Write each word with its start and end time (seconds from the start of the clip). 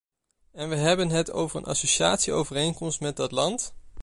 En 0.51 0.69
we 0.69 0.75
hebben 0.75 1.09
het 1.09 1.31
over 1.31 1.57
een 1.57 1.65
associatieovereenkomst 1.65 2.99
met 2.99 3.15
dat 3.15 3.31
land. 3.31 3.73